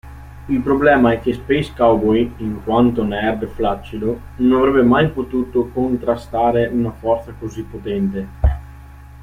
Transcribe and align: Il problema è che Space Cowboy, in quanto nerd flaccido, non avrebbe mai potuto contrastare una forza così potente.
Il 0.47 0.61
problema 0.61 1.11
è 1.11 1.19
che 1.19 1.31
Space 1.31 1.73
Cowboy, 1.77 2.33
in 2.37 2.63
quanto 2.63 3.03
nerd 3.03 3.45
flaccido, 3.45 4.19
non 4.37 4.57
avrebbe 4.67 4.81
mai 4.87 5.11
potuto 5.11 5.67
contrastare 5.67 6.65
una 6.65 6.89
forza 6.91 7.33
così 7.37 7.61
potente. 7.61 8.27